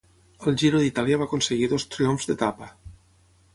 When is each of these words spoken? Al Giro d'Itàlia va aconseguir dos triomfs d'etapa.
Al 0.51 0.55
Giro 0.61 0.81
d'Itàlia 0.83 1.19
va 1.23 1.27
aconseguir 1.29 1.69
dos 1.75 1.87
triomfs 1.97 2.27
d'etapa. 2.31 2.73